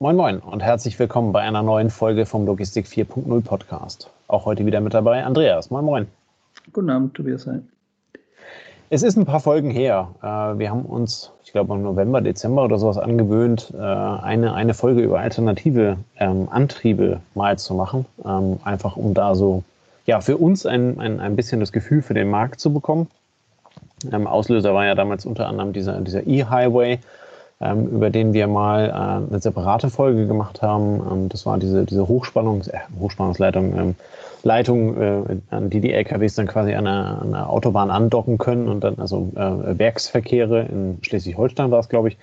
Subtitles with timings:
[0.00, 4.08] Moin Moin und herzlich willkommen bei einer neuen Folge vom Logistik 4.0 Podcast.
[4.28, 5.72] Auch heute wieder mit dabei Andreas.
[5.72, 6.06] Moin Moin.
[6.72, 7.48] Guten Abend, Tobias.
[8.90, 10.14] Es ist ein paar Folgen her.
[10.22, 14.72] Äh, wir haben uns, ich glaube im November, Dezember oder sowas angewöhnt, äh, eine, eine
[14.72, 18.06] Folge über alternative ähm, Antriebe mal zu machen.
[18.24, 19.64] Ähm, einfach um da so
[20.06, 23.08] ja, für uns ein, ein, ein bisschen das Gefühl für den Markt zu bekommen.
[24.12, 27.00] Ähm, Auslöser war ja damals unter anderem dieser, dieser E-Highway,
[27.60, 31.02] über den wir mal äh, eine separate Folge gemacht haben.
[31.10, 33.94] Ähm, das war diese, diese Hochspannungs äh, Hochspannungsleitung, ähm,
[34.44, 38.98] Leitung, äh, an die die LKWs dann quasi an einer, Autobahn andocken können und dann
[38.98, 42.18] also äh, Werksverkehre in Schleswig-Holstein war es, glaube ich,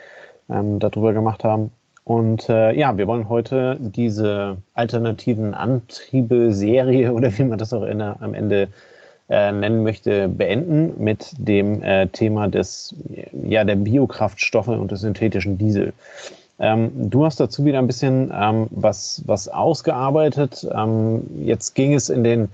[0.50, 1.72] ähm, darüber gemacht haben.
[2.06, 8.02] Und äh, ja, wir wollen heute diese alternativen Antriebe-Serie oder wie man das auch in,
[8.02, 8.70] am Ende
[9.30, 12.94] äh, nennen möchte, beenden mit dem äh, Thema des,
[13.44, 15.94] ja, der Biokraftstoffe und des synthetischen Diesel.
[16.60, 20.66] Ähm, du hast dazu wieder ein bisschen ähm, was, was ausgearbeitet.
[20.74, 22.50] Ähm, jetzt ging es in den,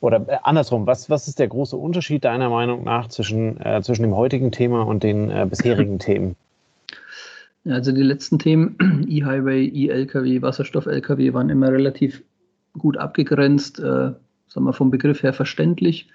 [0.00, 4.02] oder äh, andersrum, was, was ist der große Unterschied deiner Meinung nach zwischen, äh, zwischen
[4.02, 6.36] dem heutigen Thema und den äh, bisherigen Themen?
[7.64, 8.76] Also die letzten Themen,
[9.08, 12.22] E-Highway, E-Lkw, Wasserstoff-Lkw, waren immer relativ
[12.78, 14.12] gut abgegrenzt, äh,
[14.56, 16.08] sagen wir vom Begriff her verständlich.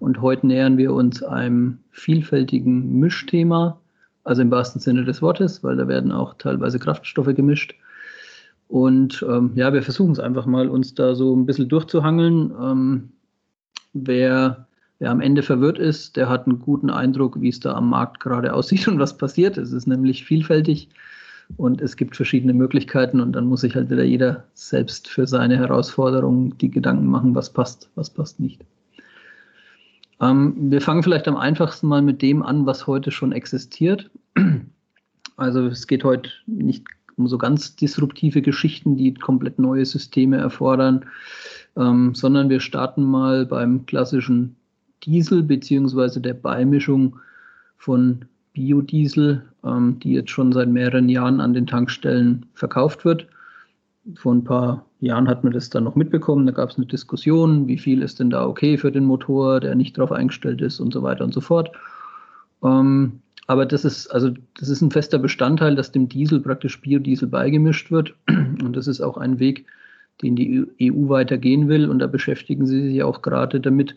[0.00, 3.80] Und heute nähern wir uns einem vielfältigen Mischthema,
[4.24, 7.76] also im wahrsten Sinne des Wortes, weil da werden auch teilweise Kraftstoffe gemischt.
[8.66, 12.52] Und ähm, ja, wir versuchen es einfach mal, uns da so ein bisschen durchzuhangeln.
[12.60, 13.12] Ähm,
[13.92, 14.66] wer,
[14.98, 18.18] wer am Ende verwirrt ist, der hat einen guten Eindruck, wie es da am Markt
[18.18, 19.56] gerade aussieht und was passiert.
[19.58, 20.88] Es ist nämlich vielfältig
[21.56, 25.56] und es gibt verschiedene Möglichkeiten und dann muss sich halt wieder jeder selbst für seine
[25.56, 28.64] Herausforderung die Gedanken machen, was passt, was passt nicht.
[30.20, 34.10] Ähm, wir fangen vielleicht am einfachsten mal mit dem an, was heute schon existiert.
[35.38, 36.86] Also es geht heute nicht
[37.18, 41.04] um so ganz disruptive Geschichten, die komplett neue Systeme erfordern,
[41.76, 44.56] ähm, sondern wir starten mal beim klassischen
[45.04, 47.18] Diesel beziehungsweise der Beimischung
[47.76, 48.24] von
[48.56, 53.26] Biodiesel, ähm, die jetzt schon seit mehreren Jahren an den Tankstellen verkauft wird.
[54.14, 56.46] Vor ein paar Jahren hat man das dann noch mitbekommen.
[56.46, 59.74] Da gab es eine Diskussion, wie viel ist denn da okay für den Motor, der
[59.74, 61.70] nicht darauf eingestellt ist und so weiter und so fort.
[62.64, 67.28] Ähm, aber das ist, also, das ist ein fester Bestandteil, dass dem Diesel praktisch Biodiesel
[67.28, 68.14] beigemischt wird.
[68.26, 69.66] Und das ist auch ein Weg,
[70.22, 71.88] den die EU weitergehen will.
[71.88, 73.94] Und da beschäftigen sie sich auch gerade damit,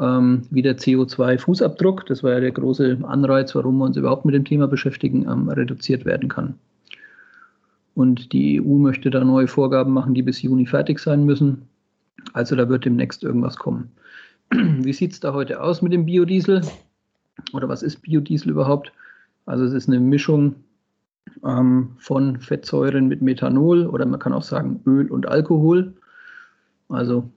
[0.00, 4.34] ähm, wie der CO2-Fußabdruck, das war ja der große Anreiz, warum wir uns überhaupt mit
[4.34, 6.54] dem Thema beschäftigen, ähm, reduziert werden kann.
[7.94, 11.62] Und die EU möchte da neue Vorgaben machen, die bis Juni fertig sein müssen.
[12.34, 13.90] Also da wird demnächst irgendwas kommen.
[14.50, 16.60] Wie sieht es da heute aus mit dem Biodiesel?
[17.52, 18.92] Oder was ist Biodiesel überhaupt?
[19.46, 20.56] Also es ist eine Mischung
[21.44, 25.94] ähm, von Fettsäuren mit Methanol oder man kann auch sagen Öl und Alkohol.
[26.88, 27.30] Also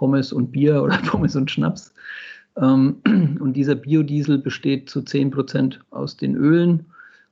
[0.00, 1.92] Pommes und Bier oder Pommes und Schnaps.
[2.56, 2.96] Ähm,
[3.38, 6.86] und dieser Biodiesel besteht zu 10 Prozent aus den Ölen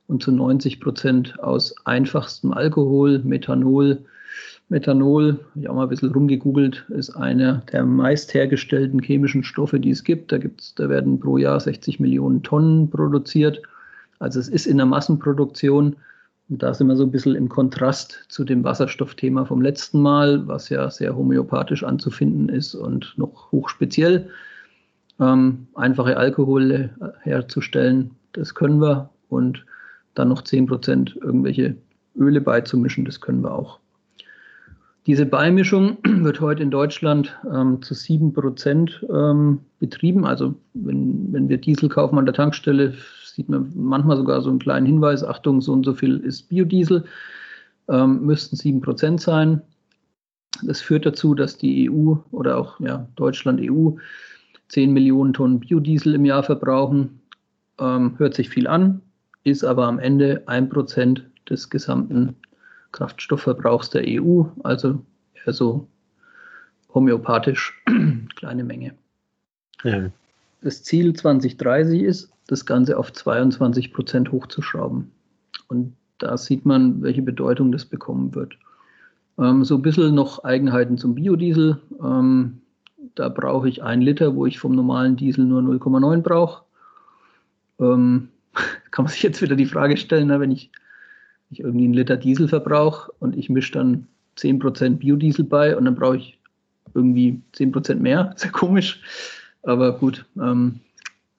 [0.07, 4.05] und zu 90 Prozent aus einfachstem Alkohol, Methanol.
[4.69, 9.89] Methanol, ich habe mal ein bisschen rumgegoogelt, ist einer der meist hergestellten chemischen Stoffe, die
[9.89, 10.31] es gibt.
[10.31, 13.63] Da, gibt's, da werden pro Jahr 60 Millionen Tonnen produziert.
[14.19, 15.95] Also es ist in der Massenproduktion
[16.49, 20.47] und da sind wir so ein bisschen im Kontrast zu dem Wasserstoffthema vom letzten Mal,
[20.47, 24.29] was ja sehr homöopathisch anzufinden ist und noch hochspeziell.
[25.19, 26.89] Ähm, einfache Alkohole
[27.21, 29.09] herzustellen, das können wir.
[29.29, 29.63] Und
[30.15, 31.75] dann noch 10% irgendwelche
[32.15, 33.79] Öle beizumischen, das können wir auch.
[35.05, 40.25] Diese Beimischung wird heute in Deutschland ähm, zu 7% ähm, betrieben.
[40.25, 42.95] Also wenn, wenn wir Diesel kaufen an der Tankstelle,
[43.39, 47.05] sieht man manchmal sogar so einen kleinen Hinweis, Achtung, so und so viel ist Biodiesel,
[47.87, 49.61] ähm, müssten 7% sein.
[50.63, 53.91] Das führt dazu, dass die EU oder auch ja, Deutschland, EU
[54.67, 57.21] 10 Millionen Tonnen Biodiesel im Jahr verbrauchen.
[57.79, 59.01] Ähm, hört sich viel an,
[59.45, 62.35] ist aber am Ende 1% des gesamten
[62.91, 64.99] Kraftstoffverbrauchs der EU, also
[65.45, 65.87] eher so
[66.93, 67.81] homöopathisch
[68.35, 68.95] kleine Menge.
[69.85, 70.09] Ja.
[70.61, 75.11] Das Ziel 2030 ist, das Ganze auf 22 Prozent hochzuschrauben.
[75.67, 78.57] Und da sieht man, welche Bedeutung das bekommen wird.
[79.37, 81.79] Ähm, so ein bisschen noch Eigenheiten zum Biodiesel.
[82.03, 82.61] Ähm,
[83.13, 86.63] da brauche ich ein Liter, wo ich vom normalen Diesel nur 0,9 brauche.
[87.79, 88.29] Ähm,
[88.91, 90.71] kann man sich jetzt wieder die Frage stellen, wenn ich,
[91.51, 94.07] ich irgendwie einen Liter Diesel verbrauche und ich mische dann
[94.39, 96.39] 10% Biodiesel bei und dann brauche ich
[96.95, 98.33] irgendwie 10% mehr.
[98.37, 99.01] Sehr komisch.
[99.61, 100.79] Aber gut, ähm,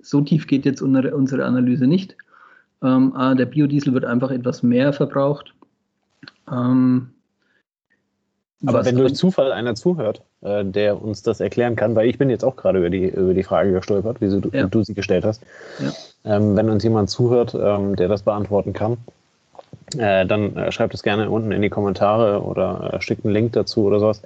[0.02, 2.17] so tief geht jetzt unsere, Analyse nicht.
[2.82, 5.55] Ähm, der Biodiesel wird einfach etwas mehr verbraucht.
[6.50, 7.11] Ähm,
[8.67, 12.29] aber wenn durch Zufall einer zuhört, äh, der uns das erklären kann, weil ich bin
[12.29, 14.67] jetzt auch gerade über die, über die Frage gestolpert, wieso du, ja.
[14.67, 15.43] du sie gestellt hast.
[15.79, 16.37] Ja.
[16.37, 18.99] Ähm, wenn uns jemand zuhört, ähm, der das beantworten kann,
[19.97, 23.52] äh, dann äh, schreibt es gerne unten in die Kommentare oder äh, schickt einen Link
[23.55, 24.23] dazu oder sowas.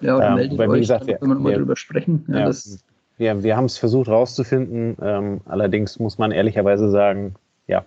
[0.00, 2.26] Ja, oder ähm, meldet weil, euch, gesagt, dann können wir nochmal drüber sprechen.
[2.28, 2.52] Ja, ja,
[3.18, 7.34] wir, wir haben es versucht rauszufinden, ähm, allerdings muss man ehrlicherweise sagen,
[7.66, 7.84] ja,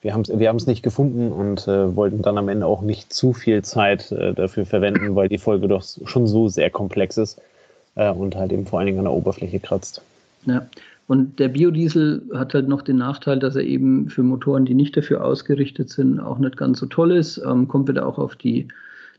[0.00, 3.32] wir haben es wir nicht gefunden und äh, wollten dann am Ende auch nicht zu
[3.32, 7.40] viel Zeit äh, dafür verwenden, weil die Folge doch schon so sehr komplex ist
[7.96, 10.02] äh, und halt eben vor allen Dingen an der Oberfläche kratzt.
[10.46, 10.66] Ja,
[11.06, 14.96] und der Biodiesel hat halt noch den Nachteil, dass er eben für Motoren, die nicht
[14.96, 17.38] dafür ausgerichtet sind, auch nicht ganz so toll ist.
[17.38, 18.68] Ähm, kommt wieder auch auf die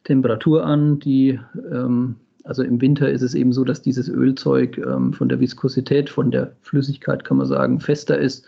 [0.05, 1.39] Temperatur an, die
[1.71, 2.15] ähm,
[2.45, 6.31] also im Winter ist es eben so, dass dieses Ölzeug ähm, von der Viskosität, von
[6.31, 8.45] der Flüssigkeit kann man sagen, fester ist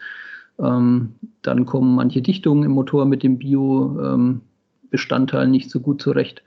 [0.60, 6.44] ähm, dann kommen manche Dichtungen im Motor mit dem Bio-Bestandteil ähm, nicht so gut zurecht.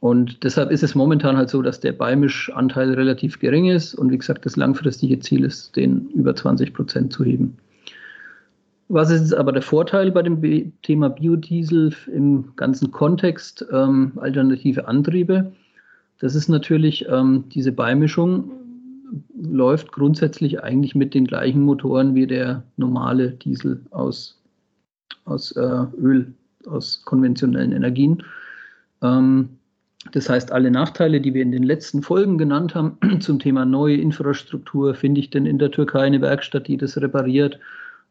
[0.00, 3.94] Und deshalb ist es momentan halt so, dass der Beimischanteil relativ gering ist.
[3.94, 7.56] Und wie gesagt, das langfristige Ziel ist, den über 20 Prozent zu heben.
[8.88, 15.50] Was ist aber der Vorteil bei dem Thema Biodiesel im ganzen Kontext ähm, alternative Antriebe?
[16.18, 18.50] Das ist natürlich ähm, diese Beimischung
[19.40, 24.40] läuft grundsätzlich eigentlich mit den gleichen Motoren wie der normale Diesel aus,
[25.24, 26.32] aus äh, Öl,
[26.66, 28.22] aus konventionellen Energien.
[29.02, 29.50] Ähm,
[30.12, 33.96] das heißt, alle Nachteile, die wir in den letzten Folgen genannt haben zum Thema neue
[33.96, 37.58] Infrastruktur, finde ich denn in der Türkei eine Werkstatt, die das repariert,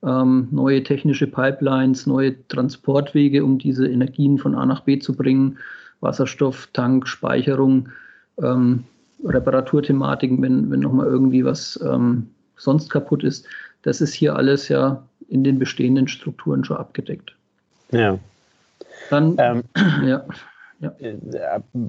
[0.04, 5.58] ähm, neue technische Pipelines, neue Transportwege, um diese Energien von A nach B zu bringen,
[6.02, 7.90] Wasserstoff, Tank, Speicherung.
[8.42, 8.86] Ähm,
[9.24, 13.46] Reparaturthematiken, wenn, wenn nochmal irgendwie was ähm, sonst kaputt ist.
[13.84, 17.36] Das ist hier alles ja in den bestehenden Strukturen schon abgedeckt.
[17.92, 18.18] Ja.
[19.10, 19.64] Dann, ähm,
[20.06, 20.26] ja.
[20.80, 20.96] ja.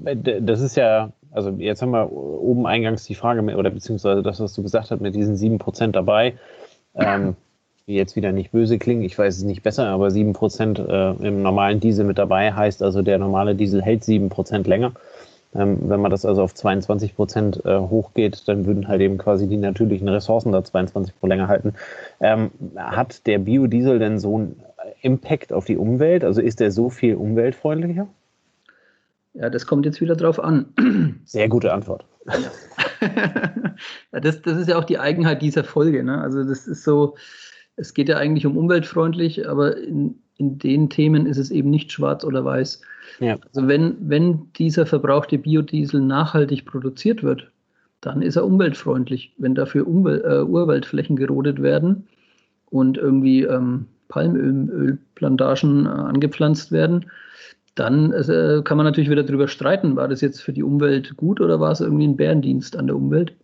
[0.04, 4.40] Äh, das ist ja, also jetzt haben wir oben eingangs die Frage, oder beziehungsweise das,
[4.40, 6.38] was du gesagt hast, mit diesen 7% dabei.
[6.94, 7.36] Ähm,
[7.86, 11.80] jetzt wieder nicht böse klingen, ich weiß es nicht besser, aber 7% äh, im normalen
[11.80, 14.92] Diesel mit dabei heißt also, der normale Diesel hält 7% länger.
[15.54, 19.46] Ähm, wenn man das also auf 22 Prozent äh, hochgeht, dann würden halt eben quasi
[19.46, 21.74] die natürlichen Ressourcen da 22 pro länger halten.
[22.20, 24.60] Ähm, hat der Biodiesel denn so einen
[25.02, 26.24] Impact auf die Umwelt?
[26.24, 28.08] Also ist der so viel umweltfreundlicher?
[29.34, 30.66] Ja, das kommt jetzt wieder drauf an.
[31.24, 32.04] Sehr gute Antwort.
[34.12, 36.02] ja, das, das ist ja auch die Eigenheit dieser Folge.
[36.02, 36.20] Ne?
[36.20, 37.14] Also das ist so,
[37.76, 41.93] es geht ja eigentlich um umweltfreundlich, aber in, in den Themen ist es eben nicht
[41.93, 42.81] schwarz oder weiß.
[43.20, 43.38] Ja.
[43.55, 47.50] Also wenn, wenn dieser verbrauchte Biodiesel nachhaltig produziert wird,
[48.00, 49.34] dann ist er umweltfreundlich.
[49.38, 52.06] Wenn dafür Umwel äh, Urwaldflächen gerodet werden
[52.70, 57.06] und irgendwie ähm, Palmölplantagen äh, angepflanzt werden,
[57.75, 61.40] dann äh, kann man natürlich wieder darüber streiten, war das jetzt für die Umwelt gut
[61.40, 63.34] oder war es irgendwie ein Bärendienst an der Umwelt?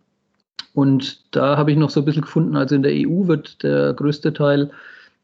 [0.75, 3.93] Und da habe ich noch so ein bisschen gefunden, also in der EU wird der
[3.93, 4.71] größte Teil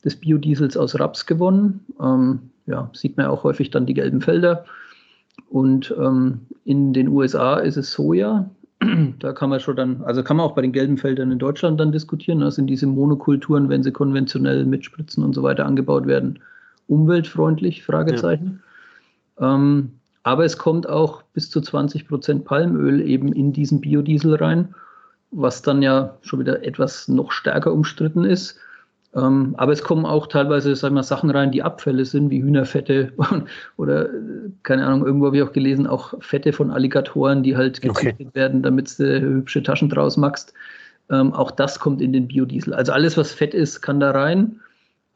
[0.04, 1.84] des Biodiesels aus Raps gewonnen.
[2.00, 4.64] Ähm, ja, sieht man auch häufig dann die gelben Felder.
[5.48, 8.48] Und ähm, in den USA ist es Soja.
[9.18, 11.80] Da kann man schon dann, also kann man auch bei den gelben Feldern in Deutschland
[11.80, 12.40] dann diskutieren.
[12.40, 16.38] Das sind diese Monokulturen, wenn sie konventionell mit Spritzen und so weiter angebaut werden,
[16.86, 17.82] umweltfreundlich?
[17.82, 18.62] Fragezeichen.
[19.40, 19.54] Ja.
[19.54, 19.92] Ähm,
[20.22, 24.74] aber es kommt auch bis zu 20 Prozent Palmöl eben in diesen Biodiesel rein,
[25.30, 28.58] was dann ja schon wieder etwas noch stärker umstritten ist.
[29.14, 33.12] Ähm, aber es kommen auch teilweise sagen wir, Sachen rein, die Abfälle sind, wie Hühnerfette
[33.76, 34.08] oder,
[34.62, 38.34] keine Ahnung, irgendwo habe ich auch gelesen, auch Fette von Alligatoren, die halt gezüchtet okay.
[38.34, 40.52] werden, damit du hübsche Taschen draus machst.
[41.10, 42.74] Ähm, auch das kommt in den Biodiesel.
[42.74, 44.60] Also alles, was Fett ist, kann da rein.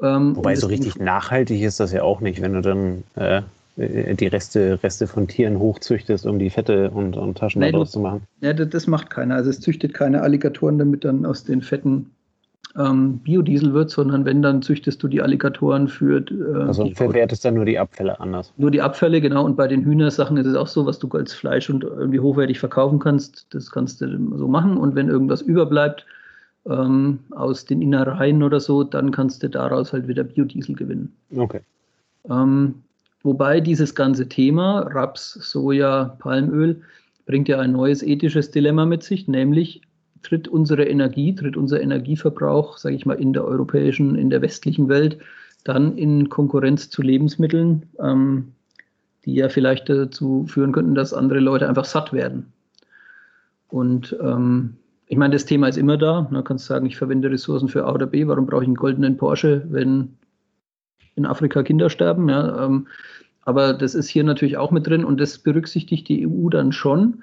[0.00, 3.42] Ähm, Wobei so richtig nachhaltig ist das ja auch nicht, wenn du dann äh,
[3.76, 8.00] die Reste, Reste von Tieren hochzüchtest, um die Fette und, und Taschen nee, daraus zu
[8.00, 8.22] machen.
[8.40, 9.36] Ja, das, das macht keiner.
[9.36, 12.10] Also es züchtet keine Alligatoren, damit dann aus den Fetten
[12.76, 16.24] ähm, Biodiesel wird, sondern wenn, dann züchtest du die Alligatoren für.
[16.30, 18.52] Äh, also verwertest dann nur die Abfälle anders.
[18.56, 19.44] Nur die Abfälle, genau.
[19.44, 22.58] Und bei den Hühnersachen ist es auch so, was du als Fleisch und irgendwie hochwertig
[22.58, 24.76] verkaufen kannst, das kannst du so machen.
[24.76, 26.06] Und wenn irgendwas überbleibt
[26.66, 31.14] ähm, aus den Innereien oder so, dann kannst du daraus halt wieder Biodiesel gewinnen.
[31.36, 31.60] Okay.
[32.28, 32.76] Ähm,
[33.22, 36.80] wobei dieses ganze Thema Raps, Soja, Palmöl
[37.26, 39.82] bringt ja ein neues ethisches Dilemma mit sich, nämlich
[40.22, 44.88] tritt unsere Energie, tritt unser Energieverbrauch, sage ich mal, in der europäischen, in der westlichen
[44.88, 45.18] Welt
[45.64, 48.52] dann in Konkurrenz zu Lebensmitteln, ähm,
[49.24, 52.52] die ja vielleicht dazu führen könnten, dass andere Leute einfach satt werden.
[53.68, 54.76] Und ähm,
[55.06, 56.28] ich meine, das Thema ist immer da.
[56.30, 58.26] Du kannst sagen, ich verwende Ressourcen für A oder B.
[58.26, 60.16] Warum brauche ich einen goldenen Porsche, wenn
[61.16, 62.28] in Afrika Kinder sterben?
[62.28, 62.86] Ja, ähm,
[63.44, 67.22] aber das ist hier natürlich auch mit drin und das berücksichtigt die EU dann schon.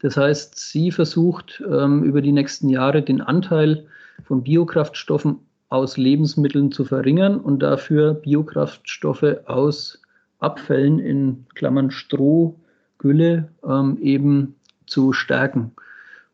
[0.00, 3.86] Das heißt, sie versucht ähm, über die nächsten Jahre den Anteil
[4.24, 10.02] von Biokraftstoffen aus Lebensmitteln zu verringern und dafür Biokraftstoffe aus
[10.40, 12.58] Abfällen in Klammern Stroh,
[12.98, 14.56] Gülle ähm, eben
[14.86, 15.72] zu stärken.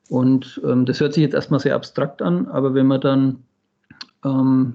[0.09, 3.45] Und ähm, das hört sich jetzt erstmal sehr abstrakt an, aber wenn man dann,
[4.25, 4.75] ähm,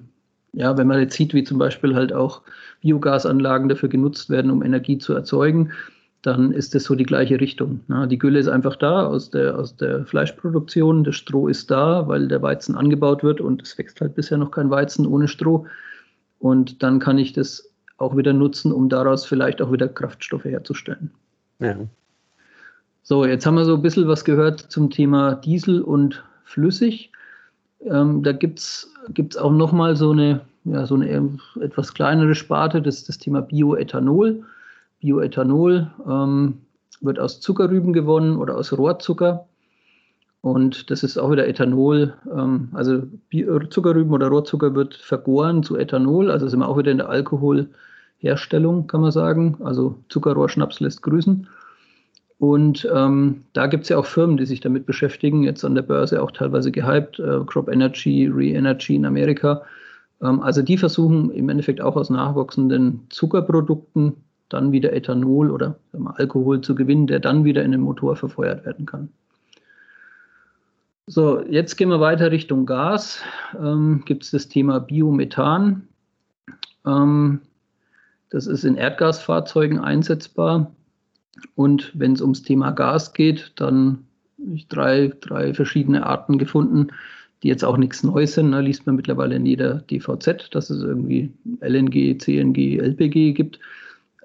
[0.54, 2.42] ja, wenn man jetzt sieht, wie zum Beispiel halt auch
[2.82, 5.72] Biogasanlagen dafür genutzt werden, um Energie zu erzeugen,
[6.22, 7.82] dann ist das so die gleiche Richtung.
[7.88, 12.08] Na, die Gülle ist einfach da aus der, aus der Fleischproduktion, das Stroh ist da,
[12.08, 15.66] weil der Weizen angebaut wird und es wächst halt bisher noch kein Weizen ohne Stroh.
[16.40, 21.12] Und dann kann ich das auch wieder nutzen, um daraus vielleicht auch wieder Kraftstoffe herzustellen.
[21.60, 21.76] Ja.
[23.04, 27.11] So, jetzt haben wir so ein bisschen was gehört zum Thema Diesel und flüssig.
[27.86, 28.88] Ähm, da gibt es
[29.38, 34.44] auch nochmal so eine, ja, so eine etwas kleinere Sparte, das ist das Thema Bioethanol.
[35.00, 36.60] Bioethanol ähm,
[37.02, 39.48] wird aus Zuckerrüben gewonnen oder aus Rohrzucker.
[40.42, 42.14] Und das ist auch wieder Ethanol.
[42.36, 43.04] Ähm, also
[43.70, 46.32] Zuckerrüben oder Rohrzucker wird vergoren zu Ethanol.
[46.32, 49.58] Also sind wir auch wieder in der Alkoholherstellung, kann man sagen.
[49.64, 51.48] Also Zuckerrohrschnaps lässt grüßen.
[52.42, 55.84] Und ähm, da gibt es ja auch Firmen, die sich damit beschäftigen, jetzt an der
[55.84, 59.62] Börse auch teilweise gehypt, äh, Crop Energy, Re-Energy in Amerika.
[60.24, 64.14] Ähm, also die versuchen im Endeffekt auch aus nachwachsenden Zuckerprodukten
[64.50, 68.66] dann wieder Ethanol oder mal, Alkohol zu gewinnen, der dann wieder in den Motor verfeuert
[68.66, 69.10] werden kann.
[71.06, 73.22] So, jetzt gehen wir weiter Richtung Gas.
[73.56, 75.88] Ähm, Gibt es das Thema Biomethan.
[76.88, 77.42] Ähm,
[78.32, 80.72] das ist in Erdgasfahrzeugen einsetzbar.
[81.56, 84.06] Und wenn es ums Thema Gas geht, dann
[84.40, 86.88] habe ich drei, drei verschiedene Arten gefunden,
[87.44, 88.52] die jetzt auch nichts Neues sind.
[88.52, 93.60] Da ne, liest man mittlerweile in jeder DVZ, dass es irgendwie LNG, CNG, LPG gibt.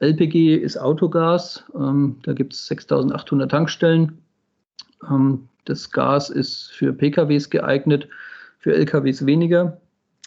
[0.01, 1.65] LPG ist Autogas.
[1.75, 4.19] Ähm, da gibt es 6800 Tankstellen.
[5.11, 8.09] Ähm, das Gas ist für PKWs geeignet,
[8.59, 9.81] für LKWs weniger,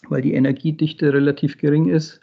[0.09, 2.19] weil die Energiedichte relativ gering ist.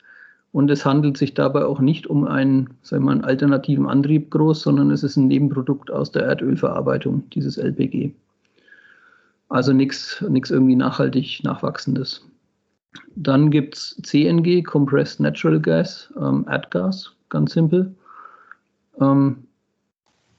[0.57, 4.31] Und es handelt sich dabei auch nicht um einen, sagen wir mal, einen alternativen Antrieb
[4.31, 8.15] groß, sondern es ist ein Nebenprodukt aus der Erdölverarbeitung, dieses LPG.
[9.51, 12.27] Also nichts irgendwie nachhaltig Nachwachsendes.
[13.17, 17.95] Dann gibt es CNG, Compressed Natural Gas, ähm, Erdgas, ganz simpel.
[18.99, 19.45] Ähm,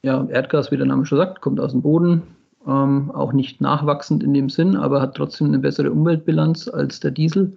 [0.01, 2.23] ja, Erdgas, wie der Name schon sagt, kommt aus dem Boden,
[2.65, 7.11] ähm, auch nicht nachwachsend in dem Sinn, aber hat trotzdem eine bessere Umweltbilanz als der
[7.11, 7.55] Diesel.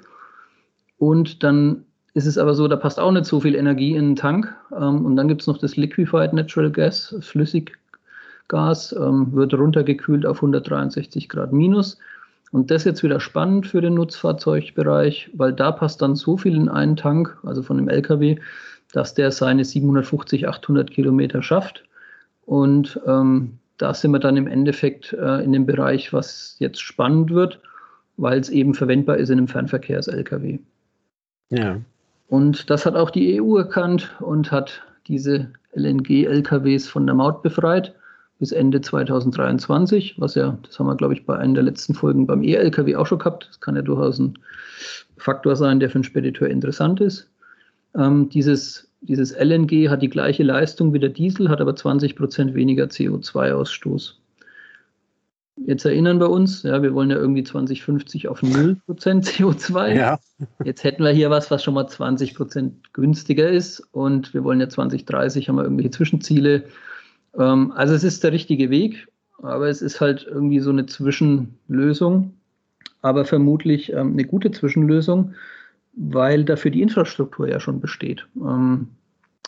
[0.98, 4.16] Und dann ist es aber so, da passt auch nicht so viel Energie in den
[4.16, 4.54] Tank.
[4.72, 10.38] Ähm, und dann gibt es noch das Liquefied Natural Gas, Flüssiggas, ähm, wird runtergekühlt auf
[10.38, 11.98] 163 Grad minus.
[12.52, 16.56] Und das ist jetzt wieder spannend für den Nutzfahrzeugbereich, weil da passt dann so viel
[16.56, 18.38] in einen Tank, also von dem LKW,
[18.92, 21.84] dass der seine 750, 800 Kilometer schafft.
[22.44, 27.30] Und ähm, da sind wir dann im Endeffekt äh, in dem Bereich, was jetzt spannend
[27.30, 27.60] wird,
[28.16, 30.58] weil es eben verwendbar ist in einem Fernverkehrs-LKW.
[31.50, 31.80] Ja.
[32.30, 37.92] Und das hat auch die EU erkannt und hat diese LNG-LKWs von der Maut befreit
[38.38, 42.28] bis Ende 2023, was ja, das haben wir, glaube ich, bei einer der letzten Folgen
[42.28, 43.48] beim E-LKW auch schon gehabt.
[43.48, 44.38] Das kann ja durchaus ein
[45.16, 47.28] Faktor sein, der für einen Spediteur interessant ist.
[47.96, 52.54] Ähm, dieses, dieses LNG hat die gleiche Leistung wie der Diesel, hat aber 20 Prozent
[52.54, 54.19] weniger CO2-Ausstoß.
[55.70, 59.94] Jetzt erinnern wir uns, ja, wir wollen ja irgendwie 2050 auf 0% CO2.
[59.94, 60.18] Ja.
[60.64, 64.68] Jetzt hätten wir hier was, was schon mal 20% günstiger ist und wir wollen ja
[64.68, 66.64] 2030 haben wir irgendwelche Zwischenziele.
[67.38, 69.06] Ähm, also es ist der richtige Weg,
[69.40, 72.34] aber es ist halt irgendwie so eine Zwischenlösung,
[73.00, 75.34] aber vermutlich ähm, eine gute Zwischenlösung,
[75.92, 78.26] weil dafür die Infrastruktur ja schon besteht.
[78.44, 78.88] Ähm,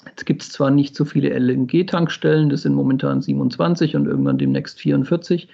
[0.07, 4.81] Jetzt gibt es zwar nicht so viele LNG-Tankstellen, das sind momentan 27 und irgendwann demnächst
[4.81, 5.49] 44.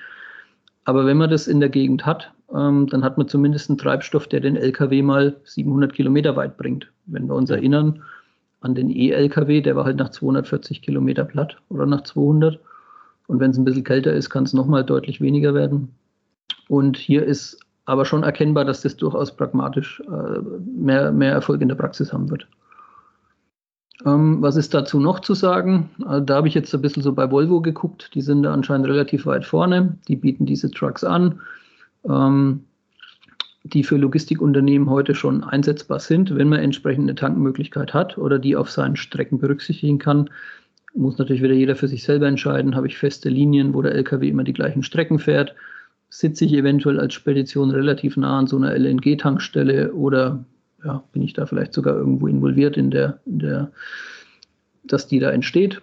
[0.89, 4.27] Aber wenn man das in der Gegend hat, ähm, dann hat man zumindest einen Treibstoff,
[4.27, 6.91] der den LKW mal 700 Kilometer weit bringt.
[7.05, 8.03] Wenn wir uns erinnern
[8.63, 12.59] an den E-LKW, der war halt nach 240 Kilometer platt oder nach 200.
[13.27, 15.95] Und wenn es ein bisschen kälter ist, kann es nochmal deutlich weniger werden.
[16.71, 20.39] Und hier ist aber schon erkennbar, dass das durchaus pragmatisch äh,
[20.75, 22.49] mehr, mehr Erfolg in der Praxis haben wird.
[24.07, 25.91] Ähm, was ist dazu noch zu sagen?
[26.05, 28.11] Also da habe ich jetzt ein bisschen so bei Volvo geguckt.
[28.15, 29.99] Die sind da anscheinend relativ weit vorne.
[30.07, 31.41] Die bieten diese Trucks an,
[32.09, 32.65] ähm,
[33.65, 38.57] die für Logistikunternehmen heute schon einsetzbar sind, wenn man entsprechend eine Tankmöglichkeit hat oder die
[38.57, 40.31] auf seinen Strecken berücksichtigen kann.
[40.95, 42.77] Muss natürlich wieder jeder für sich selber entscheiden.
[42.77, 45.55] Habe ich feste Linien, wo der LKW immer die gleichen Strecken fährt?
[46.09, 50.45] Sitze ich eventuell als Spedition relativ nah an so einer LNG-Tankstelle oder
[50.85, 53.71] ja, bin ich da vielleicht sogar irgendwo involviert in der, in der
[54.85, 55.83] dass die da entsteht.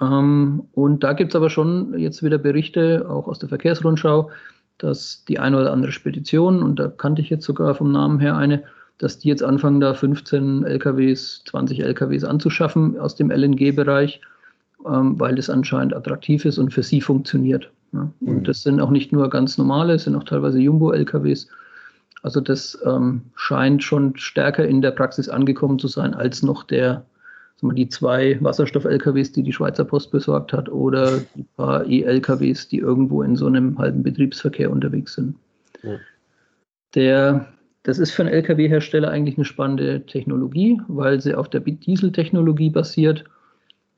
[0.00, 4.30] Ähm, und da gibt es aber schon jetzt wieder Berichte, auch aus der Verkehrsrundschau,
[4.78, 8.36] dass die eine oder andere Spedition, und da kannte ich jetzt sogar vom Namen her
[8.36, 8.64] eine,
[8.98, 14.20] dass die jetzt anfangen, da 15 LKWs, 20 LKWs anzuschaffen aus dem LNG-Bereich,
[14.86, 17.70] ähm, weil das anscheinend attraktiv ist und für sie funktioniert.
[17.92, 18.10] Ja.
[18.20, 18.44] Und mhm.
[18.44, 21.48] das sind auch nicht nur ganz normale, es sind auch teilweise Jumbo-LKWs.
[22.22, 27.04] Also das ähm, scheint schon stärker in der Praxis angekommen zu sein als noch der
[27.56, 32.68] sagen wir, die zwei Wasserstoff-LKWs, die die Schweizer Post besorgt hat, oder die paar E-LKWs,
[32.68, 35.36] die irgendwo in so einem halben Betriebsverkehr unterwegs sind.
[35.82, 35.96] Ja.
[36.94, 37.48] Der,
[37.82, 43.24] das ist für einen LKW-Hersteller eigentlich eine spannende Technologie, weil sie auf der Dieseltechnologie basiert.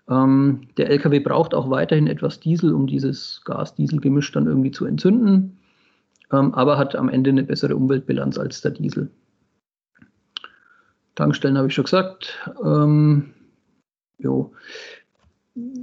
[0.08, 5.57] Ähm, der LKW braucht auch weiterhin etwas Diesel, um dieses Gas-Diesel-Gemisch dann irgendwie zu entzünden,
[6.30, 9.10] aber hat am Ende eine bessere Umweltbilanz als der Diesel.
[11.14, 12.38] Tankstellen habe ich schon gesagt.
[12.62, 13.34] Ähm,
[14.18, 14.52] Jo.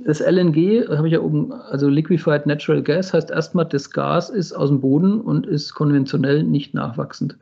[0.05, 4.53] Das LNG, habe ich ja oben, also Liquefied Natural Gas, heißt erstmal, das Gas ist
[4.53, 7.37] aus dem Boden und ist konventionell nicht nachwachsend.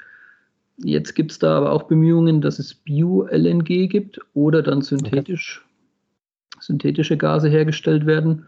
[0.78, 5.64] Jetzt gibt es da aber auch Bemühungen, dass es Bio-LNG gibt oder dann synthetisch,
[6.54, 6.64] okay.
[6.64, 8.46] synthetische Gase hergestellt werden.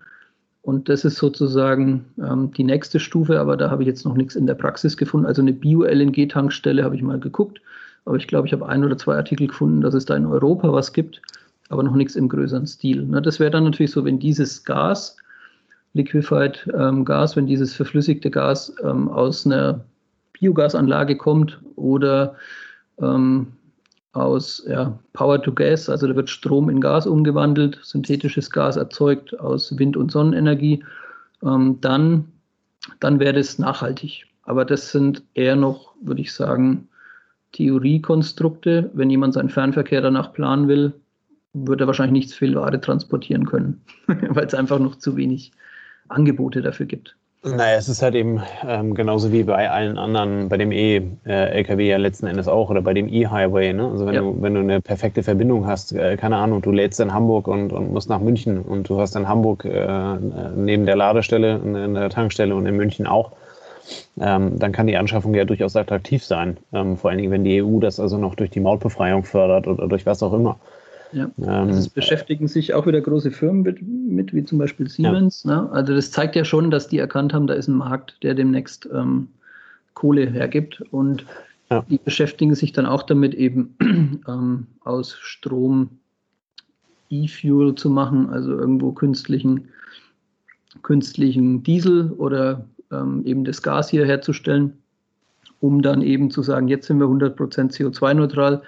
[0.65, 4.35] Und das ist sozusagen ähm, die nächste Stufe, aber da habe ich jetzt noch nichts
[4.35, 5.27] in der Praxis gefunden.
[5.27, 7.61] Also eine Bio-LNG-Tankstelle habe ich mal geguckt,
[8.05, 10.73] aber ich glaube, ich habe ein oder zwei Artikel gefunden, dass es da in Europa
[10.73, 11.21] was gibt
[11.69, 13.03] aber noch nichts im größeren Stil.
[13.05, 13.21] Ne?
[13.21, 15.17] Das wäre dann natürlich so, wenn dieses Gas,
[15.93, 19.85] Liquefied ähm, Gas, wenn dieses verflüssigte Gas ähm, aus einer
[20.33, 22.35] Biogasanlage kommt oder
[22.99, 23.47] ähm,
[24.15, 29.37] aus ja, Power to Gas, also da wird Strom in Gas umgewandelt, synthetisches Gas erzeugt
[29.39, 30.83] aus Wind- und Sonnenenergie,
[31.43, 32.25] ähm, dann,
[32.99, 34.25] dann wäre das nachhaltig.
[34.43, 36.87] Aber das sind eher noch, würde ich sagen,
[37.51, 38.89] Theoriekonstrukte.
[38.93, 40.93] Wenn jemand seinen Fernverkehr danach planen will,
[41.53, 45.51] wird er wahrscheinlich nicht so viel Ware transportieren können, weil es einfach noch zu wenig
[46.09, 47.15] Angebote dafür gibt.
[47.45, 51.89] Naja, es ist halt eben ähm, genauso wie bei allen anderen, bei dem E-LKW äh,
[51.89, 53.73] ja letzten Endes auch oder bei dem E-Highway.
[53.73, 53.87] Ne?
[53.87, 54.21] Also wenn, ja.
[54.21, 57.71] du, wenn du eine perfekte Verbindung hast, äh, keine Ahnung, du lädst in Hamburg und,
[57.71, 60.17] und musst nach München und du hast in Hamburg äh,
[60.55, 63.31] neben der Ladestelle eine Tankstelle und in München auch,
[64.19, 66.57] ähm, dann kann die Anschaffung ja durchaus attraktiv sein.
[66.73, 69.87] Ähm, vor allen Dingen, wenn die EU das also noch durch die Mautbefreiung fördert oder
[69.87, 70.57] durch was auch immer.
[71.15, 71.31] Ja.
[71.37, 75.43] Ähm, es beschäftigen sich auch wieder große Firmen mit, mit wie zum Beispiel Siemens.
[75.43, 75.61] Ja.
[75.61, 75.71] Ne?
[75.71, 78.87] Also das zeigt ja schon, dass die erkannt haben, da ist ein Markt, der demnächst
[78.93, 79.29] ähm,
[79.93, 80.81] Kohle hergibt.
[80.91, 81.25] Und
[81.71, 81.85] ja.
[81.89, 83.75] die beschäftigen sich dann auch damit, eben
[84.27, 85.89] ähm, aus Strom
[87.09, 89.69] E-Fuel zu machen, also irgendwo künstlichen,
[90.81, 94.73] künstlichen Diesel oder ähm, eben das Gas hier herzustellen,
[95.61, 97.37] um dann eben zu sagen, jetzt sind wir 100%
[97.71, 98.63] CO2-neutral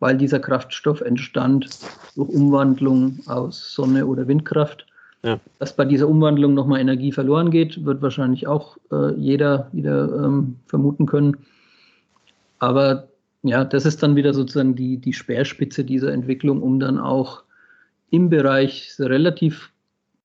[0.00, 1.68] weil dieser Kraftstoff entstand
[2.14, 4.86] durch Umwandlung aus Sonne oder Windkraft.
[5.22, 5.40] Ja.
[5.58, 10.56] Dass bei dieser Umwandlung nochmal Energie verloren geht, wird wahrscheinlich auch äh, jeder wieder ähm,
[10.66, 11.38] vermuten können.
[12.58, 13.08] Aber
[13.42, 17.42] ja, das ist dann wieder sozusagen die, die Speerspitze dieser Entwicklung, um dann auch
[18.10, 19.72] im Bereich relativ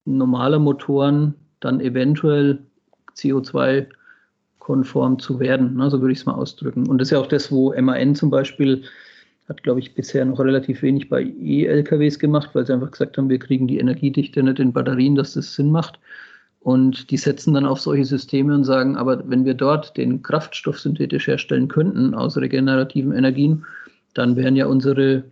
[0.06, 2.60] normaler Motoren dann eventuell
[3.16, 5.76] CO2-konform zu werden.
[5.76, 6.88] Ne, so würde ich es mal ausdrücken.
[6.88, 8.84] Und das ist ja auch das, wo MAN zum Beispiel
[9.50, 13.30] hat, glaube ich, bisher noch relativ wenig bei E-LKWs gemacht, weil sie einfach gesagt haben,
[13.30, 16.00] wir kriegen die Energiedichte nicht in Batterien, dass das Sinn macht.
[16.62, 20.80] Und die setzen dann auf solche Systeme und sagen, aber wenn wir dort den Kraftstoff
[20.80, 23.66] synthetisch herstellen könnten aus regenerativen Energien,
[24.14, 25.24] dann wären ja unsere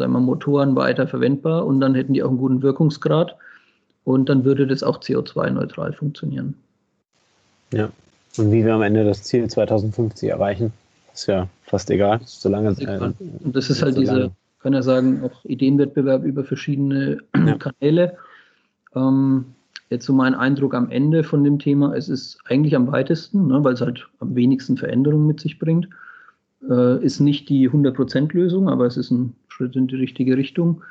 [0.00, 3.36] sagen wir, Motoren weiter verwendbar und dann hätten die auch einen guten Wirkungsgrad
[4.04, 6.54] und dann würde das auch CO2-neutral funktionieren.
[7.72, 7.90] Ja,
[8.36, 10.72] und wie wir am Ende das Ziel 2050 erreichen?
[11.20, 12.70] Ist ja fast egal, solange.
[12.80, 13.12] Äh,
[13.44, 14.30] und das ist halt so diese,
[14.60, 17.56] kann ja sagen, auch Ideenwettbewerb über verschiedene ja.
[17.58, 18.16] Kanäle.
[18.94, 19.44] Ähm,
[19.90, 23.62] jetzt so mein Eindruck am Ende von dem Thema, es ist eigentlich am weitesten, ne,
[23.62, 25.90] weil es halt am wenigsten Veränderungen mit sich bringt.
[26.66, 30.82] Äh, ist nicht die 100%-Lösung, aber es ist ein Schritt in die richtige Richtung.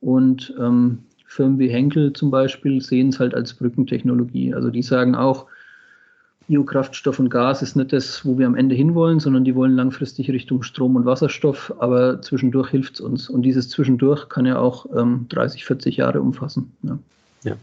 [0.00, 4.54] Und ähm, Firmen wie Henkel zum Beispiel sehen es halt als Brückentechnologie.
[4.54, 5.48] Also die sagen auch,
[6.52, 10.30] Biokraftstoff und Gas ist nicht das, wo wir am Ende hinwollen, sondern die wollen langfristig
[10.30, 13.30] Richtung Strom und Wasserstoff, aber zwischendurch hilft es uns.
[13.30, 16.70] Und dieses Zwischendurch kann ja auch ähm, 30, 40 Jahre umfassen.
[16.82, 16.98] Ja.
[17.44, 17.54] ja.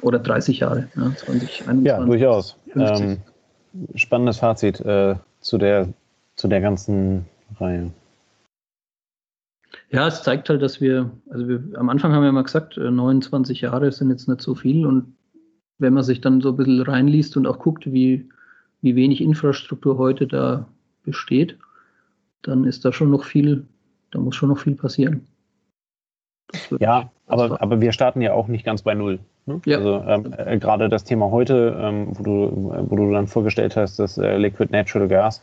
[0.00, 1.84] Oder 30 Jahre, ja, 2021.
[1.84, 2.56] Ja, durchaus.
[2.74, 3.18] Ähm,
[3.96, 5.88] spannendes Fazit äh, zu, der,
[6.36, 7.26] zu der ganzen
[7.60, 7.90] Reihe.
[9.90, 13.62] Ja, es zeigt halt, dass wir, also wir, am Anfang haben wir mal gesagt, 29
[13.62, 15.15] äh, Jahre sind jetzt nicht so viel und
[15.78, 18.28] wenn man sich dann so ein bisschen reinliest und auch guckt, wie,
[18.82, 20.66] wie wenig Infrastruktur heute da
[21.04, 21.58] besteht,
[22.42, 23.66] dann ist da schon noch viel,
[24.10, 25.26] da muss schon noch viel passieren.
[26.78, 29.18] Ja, aber, aber wir starten ja auch nicht ganz bei Null.
[29.46, 29.60] Ne?
[29.66, 29.78] Ja.
[29.78, 33.98] Also ähm, äh, gerade das Thema heute, ähm, wo, du, wo du dann vorgestellt hast,
[33.98, 35.42] das äh, Liquid Natural Gas,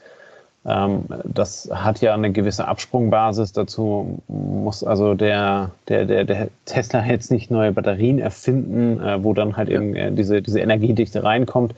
[0.65, 3.51] das hat ja eine gewisse Absprungbasis.
[3.51, 9.33] Dazu muss also der, der, der, der Tesla jetzt nicht neue Batterien erfinden, äh, wo
[9.33, 11.75] dann halt eben äh, diese, diese Energiedichte reinkommt,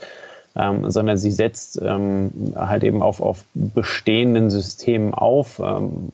[0.54, 5.58] ähm, sondern sie setzt ähm, halt eben auf, auf bestehenden Systemen auf.
[5.58, 6.12] Ähm,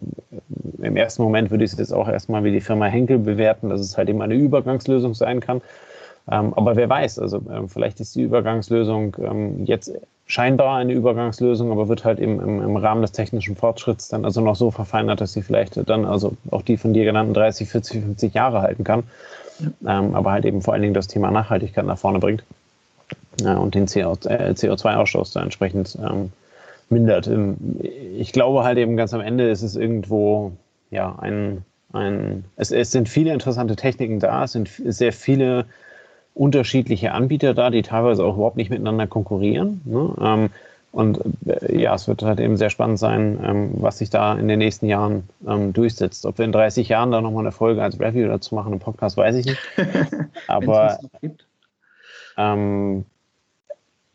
[0.81, 3.83] Im ersten Moment würde ich es jetzt auch erstmal wie die Firma Henkel bewerten, dass
[3.83, 5.61] es halt eben eine Übergangslösung sein kann.
[6.31, 9.93] Ähm, aber wer weiß, also ähm, vielleicht ist die Übergangslösung ähm, jetzt
[10.27, 14.41] scheinbar eine Übergangslösung, aber wird halt eben im, im, Rahmen des technischen Fortschritts dann also
[14.41, 18.03] noch so verfeinert, dass sie vielleicht dann also auch die von dir genannten 30, 40,
[18.03, 19.03] 50 Jahre halten kann.
[19.87, 22.45] Ähm, aber halt eben vor allen Dingen das Thema Nachhaltigkeit nach vorne bringt
[23.45, 26.33] äh, und den CO, äh, CO2-Ausstoß da entsprechend ähm,
[26.89, 27.29] mindert.
[28.17, 30.53] Ich glaube halt eben ganz am Ende ist es irgendwo
[30.91, 35.67] ja ein, ein es, es sind viele interessante Techniken da, es sind sehr viele
[36.35, 39.83] unterschiedliche Anbieter da, die teilweise auch überhaupt nicht miteinander konkurrieren.
[39.85, 40.15] Ne?
[40.21, 40.51] Ähm,
[40.93, 44.47] und äh, ja, es wird halt eben sehr spannend sein, ähm, was sich da in
[44.47, 46.27] den nächsten Jahren ähm, durchsetzt.
[46.27, 49.17] Ob wir in 30 Jahren da nochmal eine Folge als Review dazu machen, einen Podcast,
[49.17, 49.61] weiß ich nicht.
[50.49, 50.99] Aber
[52.37, 53.07] ähm,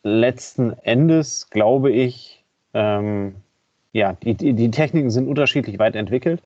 [0.03, 3.36] letzten Endes glaube ich, ähm,
[3.93, 6.43] ja, die, die, Techniken sind unterschiedlich weit entwickelt.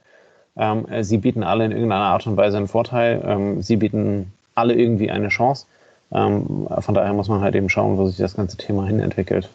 [0.55, 3.21] Ähm, sie bieten alle in irgendeiner Art und Weise einen Vorteil.
[3.25, 5.65] Ähm, sie bieten alle irgendwie eine Chance.
[6.11, 9.49] Ähm, von daher muss man halt eben schauen, wo sich das ganze Thema hin entwickelt.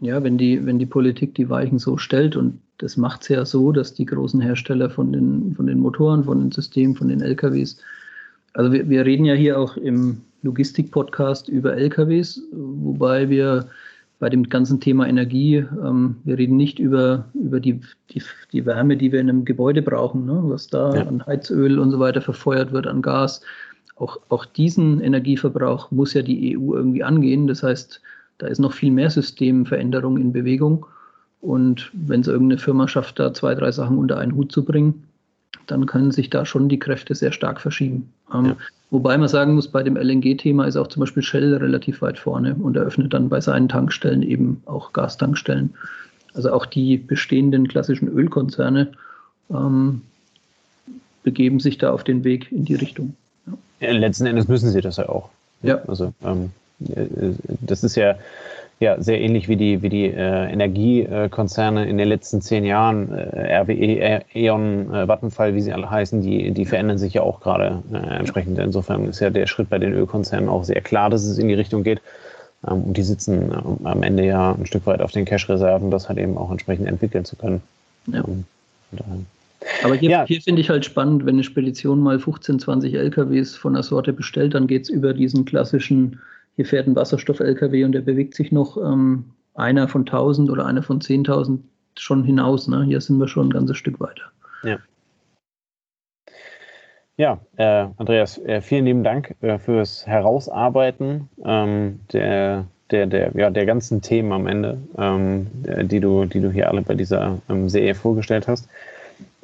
[0.00, 3.44] Ja, wenn die, wenn die Politik die Weichen so stellt und das macht es ja
[3.44, 7.20] so, dass die großen Hersteller von den, von den Motoren, von den Systemen, von den
[7.20, 7.76] LKWs,
[8.54, 13.66] also wir, wir reden ja hier auch im Logistik-Podcast über LKWs, wobei wir
[14.18, 18.22] bei dem ganzen Thema Energie, ähm, wir reden nicht über, über die, die,
[18.52, 20.40] die Wärme, die wir in einem Gebäude brauchen, ne?
[20.44, 21.06] was da ja.
[21.06, 23.40] an Heizöl und so weiter verfeuert wird, an Gas,
[24.00, 27.46] auch, auch diesen Energieverbrauch muss ja die EU irgendwie angehen.
[27.46, 28.00] Das heißt,
[28.38, 30.86] da ist noch viel mehr Systemveränderung in Bewegung.
[31.40, 35.04] Und wenn es irgendeine Firma schafft, da zwei, drei Sachen unter einen Hut zu bringen,
[35.66, 38.10] dann können sich da schon die Kräfte sehr stark verschieben.
[38.34, 38.56] Ähm, ja.
[38.90, 42.54] Wobei man sagen muss, bei dem LNG-Thema ist auch zum Beispiel Shell relativ weit vorne
[42.56, 45.74] und eröffnet dann bei seinen Tankstellen eben auch Gastankstellen.
[46.34, 48.92] Also auch die bestehenden klassischen Ölkonzerne
[49.50, 50.02] ähm,
[51.22, 53.14] begeben sich da auf den Weg in die Richtung.
[53.80, 55.28] Letzten Endes müssen sie das ja auch.
[55.62, 55.80] Ja.
[55.86, 56.52] Also ähm,
[56.88, 57.06] äh,
[57.60, 58.16] das ist ja,
[58.78, 63.56] ja sehr ähnlich wie die, wie die äh, Energiekonzerne in den letzten zehn Jahren, äh,
[63.58, 67.82] RWE, E.ON, äh, Vattenfall, wie sie alle heißen, die, die verändern sich ja auch gerade
[67.92, 68.58] äh, entsprechend.
[68.58, 71.54] Insofern ist ja der Schritt bei den Ölkonzernen auch sehr klar, dass es in die
[71.54, 72.00] Richtung geht.
[72.66, 76.08] Ähm, und die sitzen ähm, am Ende ja ein Stück weit auf den Cash-Reserven, das
[76.08, 77.62] halt eben auch entsprechend entwickeln zu können.
[78.06, 78.24] Ja.
[78.26, 79.26] Ähm,
[79.82, 80.24] aber hier, ja.
[80.26, 84.12] hier finde ich halt spannend, wenn eine Spedition mal 15, 20 LKWs von der Sorte
[84.12, 86.20] bestellt, dann geht es über diesen klassischen,
[86.56, 90.82] hier fährt ein Wasserstoff-LKW und der bewegt sich noch ähm, einer von 1000 oder einer
[90.82, 91.58] von 10.000
[91.96, 92.68] schon hinaus.
[92.68, 92.84] Ne?
[92.84, 94.22] Hier sind wir schon ein ganzes Stück weiter.
[94.62, 94.78] Ja.
[97.16, 103.50] Ja, äh, Andreas, äh, vielen lieben Dank äh, fürs Herausarbeiten ähm, der, der, der, ja,
[103.50, 105.46] der ganzen Themen am Ende, ähm,
[105.82, 108.70] die, du, die du hier alle bei dieser ähm, Serie vorgestellt hast.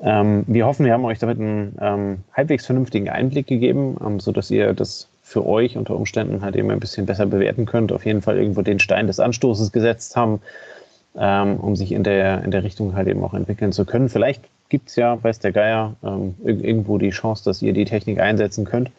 [0.03, 4.51] Ähm, wir hoffen, wir haben euch damit einen ähm, halbwegs vernünftigen Einblick gegeben, ähm, sodass
[4.51, 7.93] ihr das für euch unter Umständen halt eben ein bisschen besser bewerten könnt.
[7.93, 10.41] Auf jeden Fall irgendwo den Stein des Anstoßes gesetzt haben,
[11.19, 14.09] ähm, um sich in der, in der Richtung halt eben auch entwickeln zu können.
[14.09, 18.21] Vielleicht gibt es ja, weiß der Geier, ähm, irgendwo die Chance, dass ihr die Technik
[18.21, 18.91] einsetzen könnt,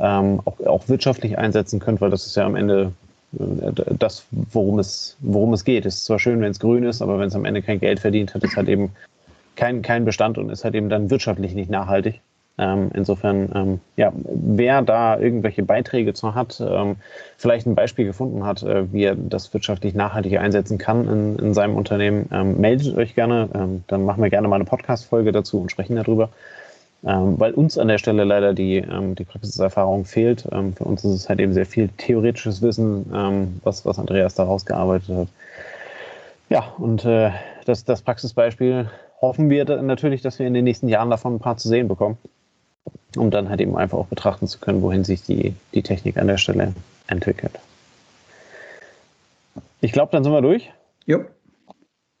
[0.00, 2.92] ähm, auch, auch wirtschaftlich einsetzen könnt, weil das ist ja am Ende
[3.38, 5.86] äh, das, worum es, worum es geht.
[5.86, 8.00] Es ist zwar schön, wenn es grün ist, aber wenn es am Ende kein Geld
[8.00, 8.90] verdient hat, ist halt eben
[9.56, 12.20] kein, kein Bestand und ist halt eben dann wirtschaftlich nicht nachhaltig.
[12.56, 16.96] Ähm, insofern, ähm, ja, wer da irgendwelche Beiträge zu hat, ähm,
[17.36, 21.54] vielleicht ein Beispiel gefunden hat, äh, wie er das wirtschaftlich nachhaltig einsetzen kann in, in
[21.54, 23.48] seinem Unternehmen, ähm, meldet euch gerne.
[23.54, 26.28] Ähm, dann machen wir gerne mal eine Podcast-Folge dazu und sprechen darüber.
[27.04, 28.82] Ähm, weil uns an der Stelle leider die,
[29.18, 30.42] die Praxiserfahrung fehlt.
[30.42, 33.04] für uns ist es halt eben sehr viel theoretisches Wissen,
[33.62, 35.28] was, was Andreas da rausgearbeitet hat.
[36.48, 37.30] Ja, und äh,
[37.66, 38.88] das, das Praxisbeispiel
[39.24, 42.18] hoffen wir natürlich, dass wir in den nächsten Jahren davon ein paar zu sehen bekommen,
[43.16, 46.26] um dann halt eben einfach auch betrachten zu können, wohin sich die, die Technik an
[46.26, 46.74] der Stelle
[47.06, 47.58] entwickelt.
[49.80, 50.70] Ich glaube, dann sind wir durch.
[51.06, 51.18] Ja.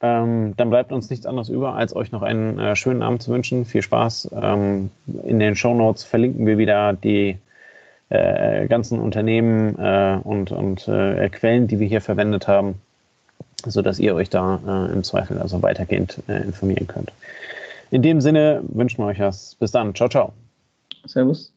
[0.00, 3.32] Ähm, dann bleibt uns nichts anderes über, als euch noch einen äh, schönen Abend zu
[3.32, 3.64] wünschen.
[3.64, 4.30] Viel Spaß.
[4.40, 4.90] Ähm,
[5.22, 7.38] in den Show Notes verlinken wir wieder die
[8.10, 12.80] äh, ganzen Unternehmen äh, und, und äh, Quellen, die wir hier verwendet haben
[13.66, 17.12] sodass ihr euch da äh, im Zweifel also weitergehend äh, informieren könnt.
[17.90, 19.54] In dem Sinne wünschen wir euch was.
[19.56, 19.94] Bis dann.
[19.94, 20.32] Ciao, ciao.
[21.06, 21.52] Servus.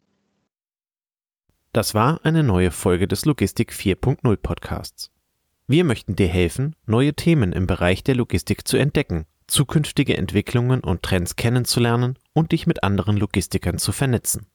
[1.74, 5.12] Das war eine neue Folge des Logistik 4.0 Podcasts.
[5.68, 11.04] Wir möchten dir helfen, neue Themen im Bereich der Logistik zu entdecken, zukünftige Entwicklungen und
[11.04, 14.48] Trends kennenzulernen und dich mit anderen Logistikern zu vernetzen.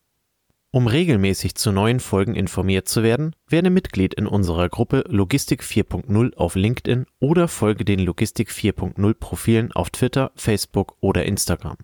[0.75, 6.35] Um regelmäßig zu neuen Folgen informiert zu werden, werde Mitglied in unserer Gruppe Logistik 4.0
[6.37, 11.77] auf LinkedIn oder folge den Logistik 4.0 Profilen auf Twitter, Facebook oder Instagram.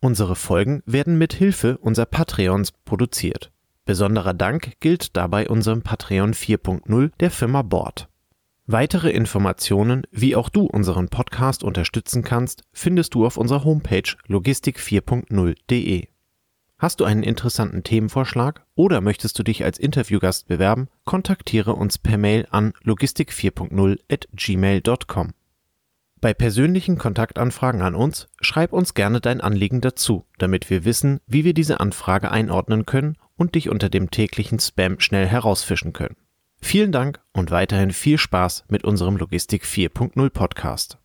[0.00, 3.50] Unsere Folgen werden mit Hilfe unserer Patreons produziert.
[3.86, 8.10] Besonderer Dank gilt dabei unserem Patreon 4.0 der Firma Bord.
[8.66, 16.08] Weitere Informationen, wie auch du unseren Podcast unterstützen kannst, findest du auf unserer Homepage logistik4.0.de.
[16.78, 22.18] Hast du einen interessanten Themenvorschlag oder möchtest du dich als Interviewgast bewerben, kontaktiere uns per
[22.18, 25.32] Mail an logistik4.0 at gmail.com.
[26.20, 31.44] Bei persönlichen Kontaktanfragen an uns schreib uns gerne dein Anliegen dazu, damit wir wissen, wie
[31.44, 36.16] wir diese Anfrage einordnen können und dich unter dem täglichen Spam schnell herausfischen können.
[36.60, 40.97] Vielen Dank und weiterhin viel Spaß mit unserem Logistik 4.0 Podcast.